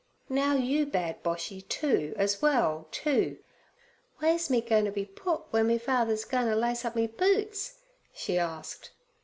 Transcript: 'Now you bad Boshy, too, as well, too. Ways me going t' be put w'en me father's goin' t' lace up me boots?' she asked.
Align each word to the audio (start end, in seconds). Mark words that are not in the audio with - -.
'Now 0.29 0.55
you 0.55 0.87
bad 0.87 1.21
Boshy, 1.21 1.61
too, 1.61 2.15
as 2.17 2.41
well, 2.41 2.87
too. 2.89 3.37
Ways 4.19 4.49
me 4.49 4.59
going 4.59 4.85
t' 4.85 4.89
be 4.89 5.05
put 5.05 5.45
w'en 5.51 5.67
me 5.67 5.77
father's 5.77 6.25
goin' 6.25 6.47
t' 6.47 6.55
lace 6.55 6.83
up 6.83 6.95
me 6.95 7.05
boots?' 7.05 7.77
she 8.11 8.39
asked. 8.39 8.89